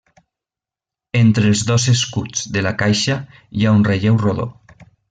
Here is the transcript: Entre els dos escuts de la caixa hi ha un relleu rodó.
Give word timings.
Entre 1.19 1.45
els 1.51 1.61
dos 1.69 1.85
escuts 1.95 2.49
de 2.57 2.67
la 2.71 2.75
caixa 2.83 3.21
hi 3.61 3.67
ha 3.71 3.79
un 3.81 3.87
relleu 3.93 4.23
rodó. 4.27 4.53